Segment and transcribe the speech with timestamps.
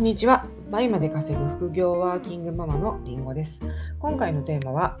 [0.00, 0.46] こんにちは。
[0.70, 3.60] 倍まで稼ぐ副業ワーキングママのりんごです。
[3.98, 4.98] 今回のテーマは、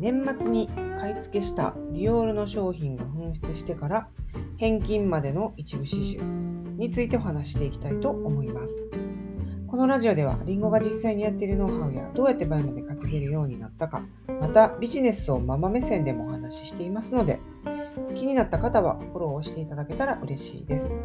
[0.00, 4.08] 年末に買い付けしたディオールの商品が紛失してから
[4.56, 6.24] 返金までの一部始終
[6.76, 8.74] についてお話していきたいと思います。
[9.68, 14.02] このラジオでは、りんごが実際にやっているノウハウやどうやって倍まで稼げるようになったか、
[14.40, 17.38] またビジネスをママ目線でもお話ししていますので、
[18.16, 21.00] 気になった方はフォローをしていただけたら嬉しいです。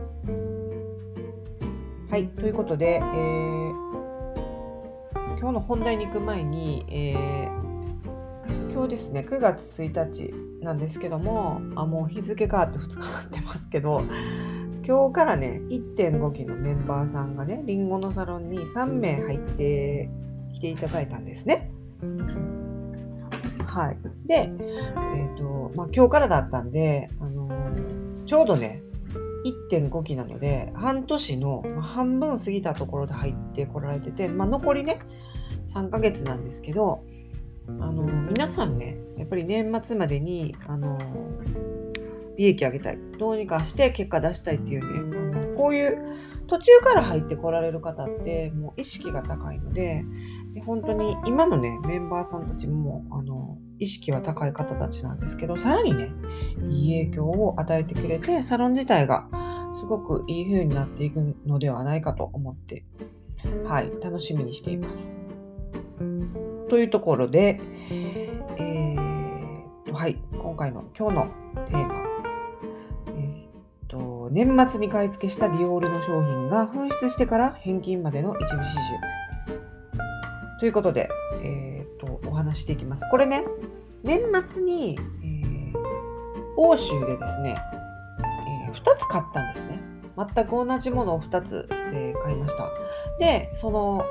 [2.11, 3.71] はい、ということで、えー、
[5.39, 14.03] 今日の本題に行く前に、えー、今日ですね、9月1日なんですけども、あもう日付変わって2日経ってますけど、
[14.85, 20.09] 今日からね、1.5期のメンバーさんがね、りんごのサロンに3名入って
[20.53, 21.71] きていただいたんですね。
[23.67, 23.97] はい。
[24.27, 28.83] で、え、ー、と、まあ、今日からだったんで、あのー、ちょうどね、
[29.45, 34.99] 1.5期なので半年の半分過ぎたところで入ってこられてて、まあ、残りね
[35.65, 37.03] 3ヶ月なんですけど
[37.67, 40.97] あの皆さんねやっぱり年末までにあの
[42.37, 42.97] 利益上げたい。
[43.19, 45.97] どうにかして結果出したいっていうねあのこういう
[46.47, 50.03] 途中から入ってこられる方ってもう意識が高いので
[50.51, 56.11] で本当に今のねメンバーさんたちもあの意識は高い方たちなんですけどさらにね
[56.69, 59.27] いい影響を与えてくれてサロン自体が
[59.79, 62.85] すごくいい風になっていくのではないかと思って
[63.65, 65.17] はい楽しみにしています。
[66.69, 71.27] というところで、えー、はい今回の今日の
[71.67, 72.01] テーマ
[74.31, 78.81] 年末に買い付けしたディオールの商品が紛失してから返金までの一部始終。
[80.61, 81.09] ということで、
[81.43, 81.70] えーと、
[82.31, 83.05] お話していきます。
[83.11, 83.43] これね、
[84.03, 85.77] 年末に、えー、
[86.57, 87.55] 欧州でですね、
[88.67, 89.79] えー、2つ買ったんですね。
[90.17, 92.69] 全く同じものを2つ、えー、買いました。
[93.19, 94.03] で、その、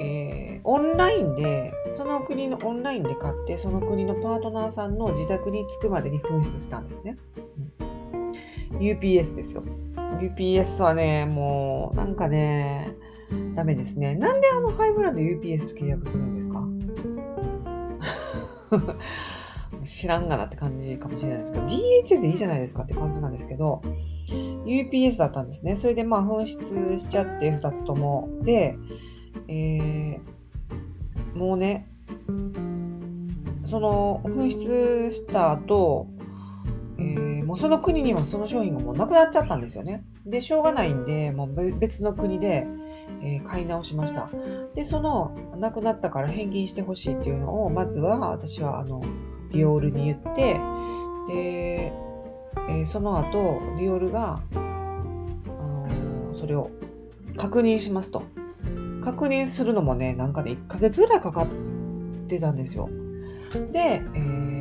[0.00, 7.16] えー、オンラインで、その国のオンラインで買って、その国のパートナーさんの自宅に着くまでに紛失したんですね。
[8.72, 9.62] うん、UPS ですよ。
[10.20, 12.96] UPS はね、もう、なんかね、
[13.54, 14.14] ダメですね。
[14.14, 16.66] なんであのハイブランド UPS と契約するんですか？
[19.84, 23.82] 知らんがなって感じかもしれないですけど、DHL でいいじゃないですかって感じなんですけど、
[24.64, 25.76] UPS だったんですね。
[25.76, 28.28] それでまあ紛失しちゃって2つとも。
[28.42, 28.76] で、
[29.48, 31.88] えー、もうね、
[33.64, 36.06] その紛失した後、
[36.98, 40.04] えー、もうその国にはその商品がもうなくなっちゃったんですよね。
[40.26, 42.66] で、しょうがないんで、もう別の国で、
[43.22, 44.30] えー、買い直しました。
[44.74, 49.02] で、その、なくなったから返金してほしいっていうのを、まずは私は、あの、
[49.50, 50.54] ディオールに言って、
[51.28, 51.92] で、
[52.68, 54.58] えー、その後、ディオールが、あ
[55.50, 56.70] の、それを
[57.36, 58.22] 確認しますと。
[59.02, 61.46] 確認するのもね、なんかね、1ヶ月ぐらいかかっ
[62.28, 62.88] てたんですよ。
[63.72, 64.51] で、えー、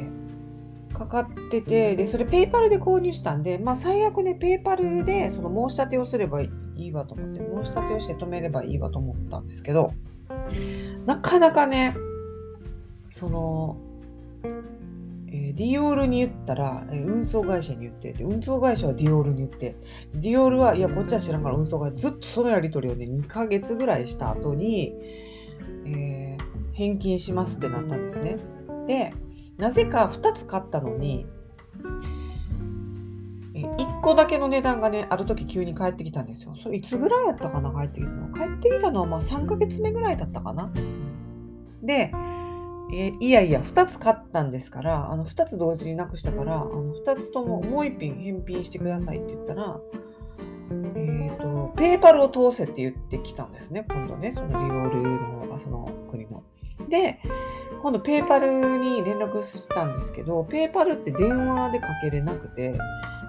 [1.06, 9.94] かかってて、で、それペイパルで購入したんで、まあ最悪ね、ペイパルでその申し立てをすればいいわと思って申し立てをして止めればいいわと思ったんですけど
[11.06, 11.95] なかなかね
[13.09, 13.78] その、
[15.28, 19.75] えー、ディオールに言ったら、えー、運送会社に言ってて運送会社はディオールに言って
[20.16, 24.94] ディオールはいやこっちは知らんから運送会社ずっとそのやり取りをね2ヶ月ぐらいした後に、
[25.85, 28.38] えー、返金しますってなったんですね。
[28.88, 29.13] で
[29.61, 31.27] なぜか2つ買ったのに
[33.53, 36.55] 1個だけの値段がね、ある時急に返ってきたんですよ。
[36.61, 38.33] それいつぐらいやったかな、帰ってきたの。
[38.33, 40.72] 帰ってきたのはまあ3ヶ月目ぐらいだったかな。
[41.83, 42.11] で、
[42.91, 49.79] え、いやいや、2つ買ったんですから、あの2つ同時になくしたから、あの2つとももう1品返品してくださいって言ったら、
[50.95, 56.43] えっ、ー、と、ペーパルを通せって言ってきたんですね、今度ね、そのリオールの方が、その国の。
[56.89, 57.19] で、
[57.81, 62.78] 今度ペーパルに連絡したんですけど、ペーパルって電話でかけれなくて、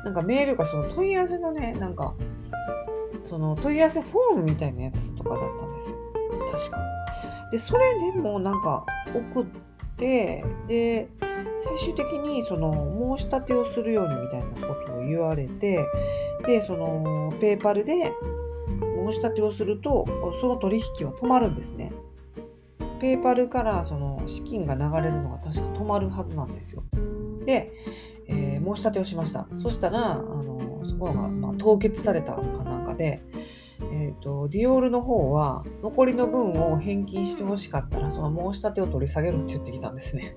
[0.05, 2.15] なんかメールがその問い合わせのね、なんか、
[3.25, 5.97] その問い合わせフォームみたいなやつとかだったんですよ。
[6.53, 6.79] 確か。
[7.50, 8.85] で、それでもなんか
[9.15, 9.47] 送っ
[9.97, 11.09] て、で、
[11.61, 15.87] 最終的にその申し立てをするようにみたいなことを言われて、
[16.47, 18.12] で、そのペーパルで
[19.06, 20.05] 申し立てをすると、
[20.41, 21.93] その取引は止まるんですね。
[23.02, 26.84] ペーパルからその資金が流れるのが確か止まるはずなんですよ。
[27.44, 27.72] で、
[28.28, 29.49] えー、申し立てをしました。
[29.56, 33.25] そしたら、あのそこが、まあ、凍結されたかなんかで、
[33.81, 40.37] えーと、ディオールの方は残りの分を返金してほしかったらその申し立てを取り下げるって言ってきたんですね。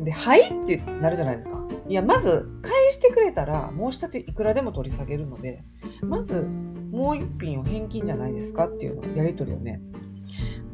[0.00, 1.62] で、はいってなるじゃないですか。
[1.86, 5.62] いや、まず返してくれたら申し立ていくらでも取り下げるので、
[6.00, 6.48] まず
[6.90, 9.82] もう一品を返金じゃないですかっていうのやり取りをね、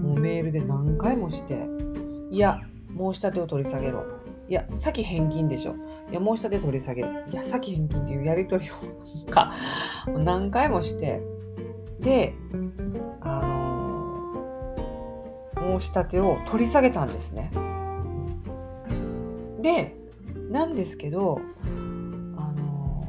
[0.03, 1.69] もうメールで何回もして、
[2.31, 2.59] いや、
[2.97, 4.05] 申し立てを取り下げろ。
[4.49, 5.75] いや、先返金でしょ。
[6.11, 7.09] いや、申し立て取り下げる。
[7.31, 8.75] いや、先返金っていうやり取りを
[9.31, 9.53] か
[10.19, 11.23] 何回もして、
[12.01, 12.35] で、
[13.21, 13.41] あ
[15.57, 17.51] の、申し立てを取り下げたんですね。
[19.61, 19.95] で、
[20.51, 21.41] なんですけど、
[22.37, 23.07] あの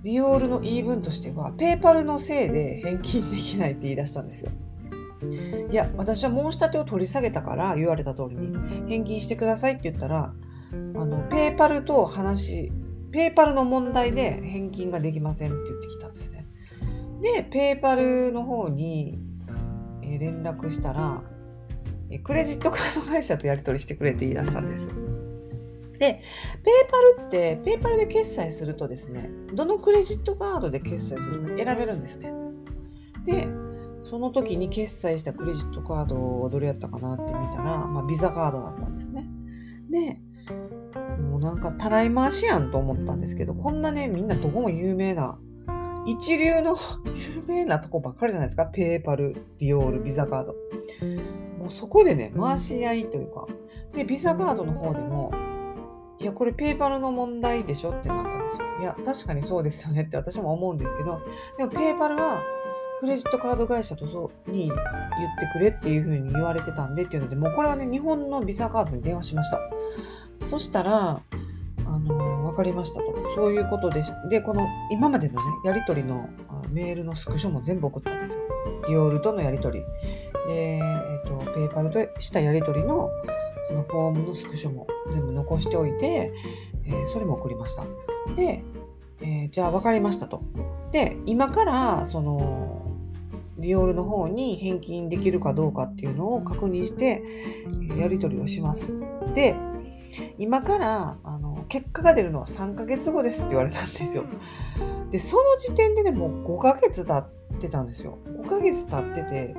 [0.00, 4.50] ー、ディオールの言い分としては、ペーパルのせいで返金できないって言い出したんですよ。
[5.70, 8.56] いや、私は申し立てを取り下げたから言われた通りに
[8.88, 10.34] 返金してくださいって言ったら、
[10.72, 12.72] あのペーパルと話、
[13.12, 16.46] ペーパルの問題で返金ができませんって言ってきたんですね。
[17.22, 19.18] で、ペーパルの方に
[20.02, 21.22] 連絡したら、
[22.22, 24.86] クレジットカード会社とやり取りしてくれって言い出したんです。
[25.98, 26.20] で、
[26.62, 32.32] ペーパルって、ペーパルで決済するとですね、どのクレジットカードで決済するか選べるんですね。
[33.24, 33.48] で、
[34.08, 39.26] その時に決済したクレジットカードはどれやったかなって見たら、まあ、ビザカードだったんですね。
[39.90, 40.20] で、
[41.20, 45.38] もうなんかたらい回しやんと思ったんですけど、こんなね、みんなどこも有名な、
[46.06, 46.76] 一流の
[47.16, 48.66] 有名なとこばっかりじゃないですか。
[48.66, 50.54] ペーパル、ディオール、ビザカード。
[51.58, 53.46] もうそこでね、回し合いというか、
[53.92, 55.32] で、ビザカードの方でも、
[56.20, 58.66] いや、これペーパルの問題でしょってなったんですよ。
[58.80, 61.20] いや、確かにそうですよねって私も思うんですけど、
[61.58, 62.40] でもペーパルは
[63.00, 69.60] クレジットカード会社とそに言ってくれっていうふうに言われてたんでっていうので、もうこれはね、日本のビザカードに電話しました。
[70.46, 71.20] そしたら、
[71.86, 73.14] あの分かりましたと。
[73.34, 76.28] そういうことでしで、この今までのね、やり取りの
[76.70, 78.38] メールのスクショも全部送ったんですよ。
[78.82, 79.84] ディオールとのやり取り。
[80.46, 83.10] で、えっ、ー、と、ペーパルとしたやり取りの
[83.68, 86.32] そのフォームのスクショも全部残しておいて、
[86.86, 87.84] えー、それも送りました。
[88.34, 88.62] で、
[89.20, 90.42] えー、じゃあ分かりましたと。
[90.92, 92.85] で、今からその
[93.58, 97.22] ディオールの方に返金できるかどうかっていうのを確認して
[97.98, 98.96] やり取りをします。
[99.34, 99.56] で、
[100.38, 104.24] 今からあの結果が出るのは3ヶ月後ですって言われたんですよ。
[105.10, 108.18] で、その時点でね、もう5ヶ月経ってたんですよ。
[108.26, 109.54] 5ヶ月経ってて、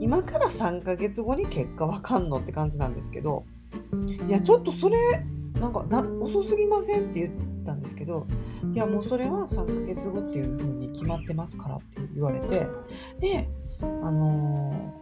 [0.00, 3.44] 今から3ヶ月後に結果わかんのって感じなんですけど、
[4.28, 4.96] いや、ちょっとそれ、
[5.60, 7.10] なんかな遅すぎません？
[7.10, 8.26] って言ったんですけど、
[8.72, 12.68] いや、もうそれは3ヶ月後っていう風に決まってますからって言われて、
[13.20, 13.48] で、
[13.80, 14.94] あの、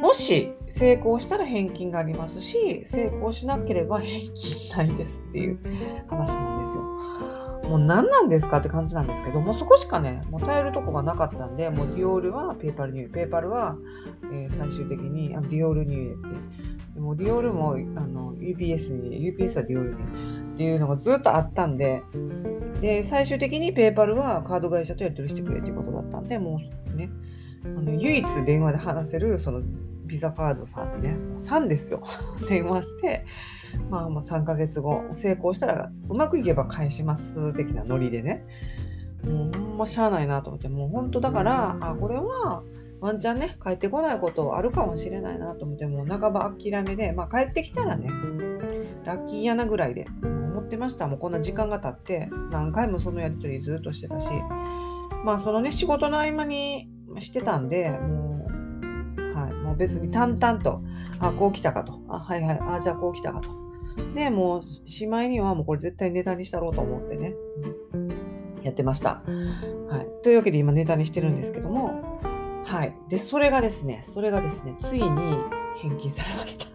[0.00, 5.58] もし成功したら返金がありますし、成功しなければ返金ないですっていう
[6.08, 6.82] 話なんですよ。
[7.68, 13.76] もう何なんですかって感じなんですけど、もうそこしかね、もう頼るとこがなかったんで、もうディオールはペーパルに入れ、ペーパルは、
[14.32, 16.22] えー、最終的にあディオールに入れて、
[16.94, 19.96] でもディオールもあの UPS に、UPS はディオールに
[20.54, 22.02] っていうのがずっとあったんで、
[22.80, 26.60] で、最終的にペーパルはカード会社とやり取りしてくれっていうことだったんで、も
[26.92, 27.10] うね、
[27.64, 29.62] あの唯一電話で話せるその
[30.08, 32.02] ビザカードさんにね、もう3ですよ。
[32.48, 33.24] 電話して、
[33.90, 38.44] まあもう3ヶ月後、成功したらうまくいけば返します的なノリでね、
[39.22, 42.62] もうほんましゃあないなと思って、もう本当だから、あ、これは
[43.00, 48.08] ワンチャンね、帰ってこないことあるかもしれないなと思って、もう半ば諦めで、まあ帰ってきたらね、
[49.04, 51.06] ラッキーやなぐらいで思ってました。
[51.06, 54.30] もうこんな時間が経って、何回もそのやりとりずっとしてたし、
[55.24, 56.88] まあそのね、仕事の合間に
[57.18, 60.82] してたんで、もう、はい、もう別に淡々と、
[61.18, 62.00] あ、こう来たかと。
[62.08, 63.50] あ、はいはい、あ、じゃあこう来たかと。
[64.14, 67.34] で、もう、しまいにはもうこれ絶対ネタにしたろうと思ってね、
[68.62, 69.22] やってました。
[69.88, 70.22] はい。
[70.22, 72.20] というわけで今ネタにしてるんですけども、
[72.64, 72.94] はい。
[73.08, 75.08] で、それがですね、それがですね、ついに
[75.80, 76.66] 返金されました。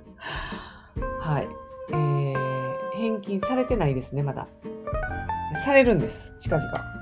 [1.22, 1.48] はい。
[1.92, 4.48] えー、返金されてないですね、まだ。
[5.66, 6.93] されるんです、近々。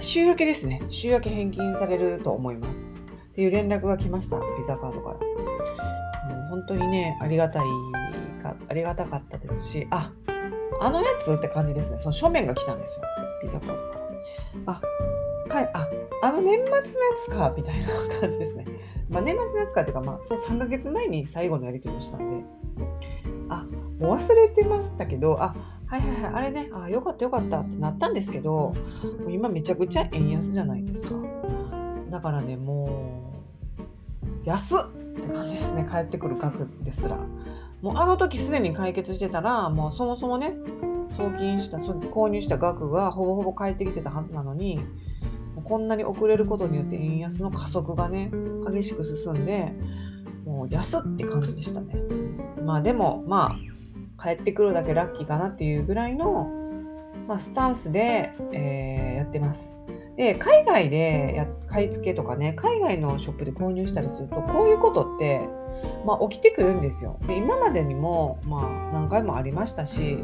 [0.00, 0.82] 週明けですね。
[0.88, 2.84] 週明け返金されると思います。
[3.32, 6.34] っていう連絡が来ました、ビザカードから。
[6.34, 7.66] もう本当にね、ありがたい
[8.42, 10.12] か、ありがたかったですし、あ、
[10.80, 11.98] あのやつって感じですね。
[11.98, 13.02] その書面が来たんですよ、
[13.42, 13.98] ビザカードか
[14.66, 14.80] ら。
[15.48, 15.88] あ、はい、あ、
[16.22, 16.82] あの年末のや
[17.24, 17.86] つか、みたいな
[18.20, 18.64] 感じですね。
[19.08, 22.44] まあ、年末のやつかっていうか、まあ、そう3ヶ月前に最後のやり取りをしたんで、
[23.48, 23.66] あ、
[23.98, 25.54] もう忘れてましたけど、あ、
[25.88, 28.74] はいはいはい、あれね、あ、よかったよかったってなったんですけど、
[29.28, 31.14] 今めちゃくちゃ円安じゃないですか。
[32.10, 33.32] だからね、も
[34.44, 34.78] う、安っ
[35.18, 37.18] って感じですね、帰ってくる額ですら。
[37.82, 40.54] もうあの時すでに解決してたら、もうそもそもね、
[41.16, 44.80] 送金した、購入した額がほぼほぼ返ってきてたはずなのに、
[45.64, 48.30] こんなに遅れることによって円安の加速がね、
[48.66, 49.72] 激しく進んで、
[50.44, 51.94] もう安って感じでしたね。
[52.64, 53.77] まあでも、まあ、
[54.20, 56.50] 帰ってくるだけラッキーかなっていうぐらいの、
[57.26, 59.76] まあ、スタンスで、えー、やってます。
[60.16, 65.48] で海外でや買い付けとかね海外のショップで購入したりするとこういうことって
[66.04, 67.18] まあ、起きてくるんですよ。
[67.26, 70.18] で今までにも、まあ、何回もありましたし、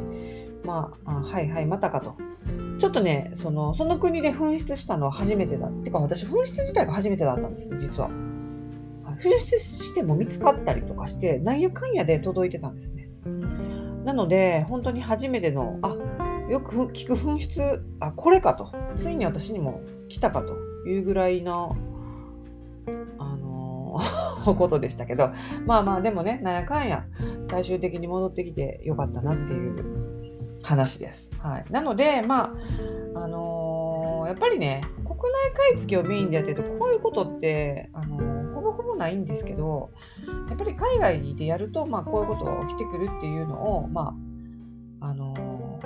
[0.64, 2.16] まあ、あはいはいまたかと。
[2.78, 5.68] ちょっとねそのその国で紛失したのは初めてだ。
[5.68, 8.10] ってか私紛失自体が初めてだったんです実は。
[9.22, 13.08] 紛失しても見つかったりとかしてなんやかんやで届いてたんですね。
[14.04, 15.96] なので本当に初めてのあ
[16.48, 18.70] よく聞く紛失あこれかと。
[18.96, 20.54] ついに私にも来たかと
[20.86, 21.76] いうぐらいの
[23.18, 23.96] あの
[24.54, 25.30] ことでしたけど。
[25.66, 27.06] まあまあでもねなんやかんや
[27.46, 30.04] 最終的に戻ってきてよかったなっていう
[30.62, 31.30] 話です。
[31.38, 32.54] はい、なのでま
[33.14, 38.33] ああのー、やっぱりね国内買い付けをメインでやってるとこういうことって、あのー、
[38.94, 39.90] ないんですけど
[40.48, 44.14] やっぱり海外でやると、まあ、こういうことが起きてくるっていうのを、ま
[45.00, 45.80] ああの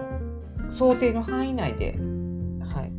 [0.56, 1.96] ー、想定の範囲内で、
[2.62, 2.92] はい、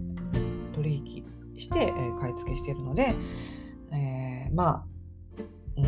[0.75, 3.15] 取引して、え買い付けしているので、
[3.93, 5.41] えまあ
[5.77, 5.81] う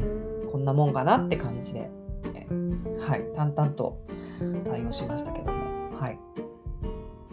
[0.47, 1.89] ん、こんなもんかなって感じで、
[2.33, 2.47] え
[3.01, 4.05] はい、淡々と
[4.69, 5.99] 対応しましたけども。
[5.99, 6.50] はい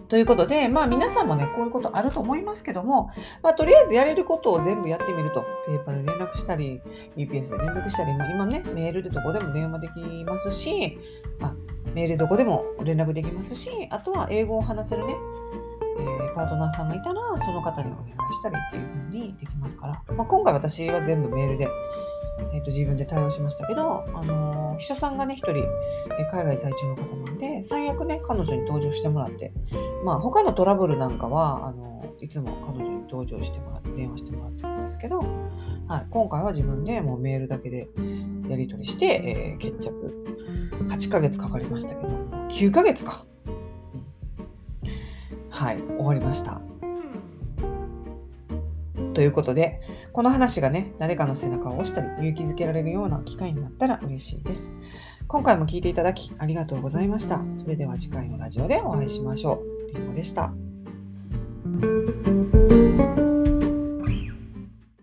[0.09, 3.11] ということで、まあ皆さんもね、こういうことあると思いますけども、
[3.43, 6.81] まあとりあえずやれることを全部やってみると、ペーパーで連絡したり、
[7.17, 10.99] UPS で連絡したり、まあ、今ね、メールでどこでも電話できますし、
[11.43, 11.55] あ
[11.95, 15.58] メールどこでも連絡できますし、あとは英語を話せるね、えー、
[16.39, 21.69] パートナーさんがいたら、その方にお願いしたりっていう風にできますから、まあ、今回私は全部メールで
[22.53, 25.65] えーと、自分で対応しましたけど、あの、秘書さんがね、一人、
[26.19, 29.53] え海外在住の方なんで、最悪ね、彼女に登場してもらって、
[30.05, 35.19] まあ、他のトラブルなんかは、あの、いつも彼女に登場してもらって、電話してもらってるんですけど、
[35.89, 37.89] はい、今回は自分でもうメールだけで
[38.49, 40.25] やり取りして、えー、決着。
[40.89, 42.09] 8ヶ月かかりましたけど、
[42.51, 43.27] 9ヶ月か。
[45.59, 46.61] はい、終わりました。
[49.13, 49.81] ということで、
[50.13, 54.71] この話がね、誰かの背中を押したり勇気づけられるような機会になったら嬉しいです。
[55.27, 57.41] 今回も聴いていただきありがとうございました。
[57.55, 59.61] それでは次回のラジオでお会いしましょ
[59.91, 59.97] う。
[59.97, 60.53] りんごでした。